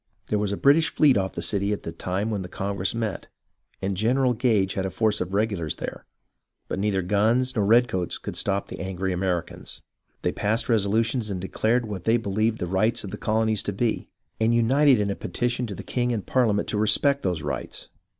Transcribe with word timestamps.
There 0.29 0.39
was 0.39 0.51
a 0.51 0.57
British 0.57 0.89
fleet 0.89 1.15
off 1.15 1.33
the 1.33 1.43
city 1.43 1.71
at 1.71 1.83
the 1.83 1.91
time 1.91 2.31
when 2.31 2.41
this 2.41 2.49
congress 2.49 2.95
met, 2.95 3.27
and 3.83 3.95
General 3.95 4.33
Gage 4.33 4.73
had 4.73 4.83
a 4.83 4.89
force 4.89 5.21
of 5.21 5.35
regulars 5.35 5.75
there, 5.75 6.07
but 6.67 6.79
neither 6.79 7.03
guns 7.03 7.55
nor 7.55 7.65
redcoats 7.67 8.17
could 8.17 8.35
stop 8.35 8.65
the 8.67 8.79
angry 8.79 9.13
Americans. 9.13 9.83
They 10.23 10.31
passed 10.31 10.67
resolutions 10.69 11.29
and 11.29 11.39
de 11.39 11.47
clared 11.49 11.85
what 11.87 12.05
they 12.05 12.17
beheved 12.17 12.57
the 12.57 12.65
rights 12.65 13.03
of 13.03 13.11
the 13.11 13.17
colonies 13.17 13.61
to 13.61 13.73
be, 13.73 14.07
and 14.39 14.55
united 14.55 14.99
in 14.99 15.11
a 15.11 15.15
petition 15.15 15.67
to 15.67 15.75
the 15.75 15.83
king 15.83 16.11
and 16.11 16.25
Parliament 16.25 16.67
to 16.69 16.79
respect 16.79 17.21
those 17.21 17.43
rights. 17.43 17.89